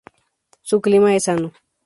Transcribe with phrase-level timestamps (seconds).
[0.63, 1.53] Su clima es sano.